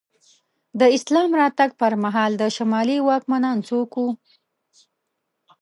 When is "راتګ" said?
1.41-1.69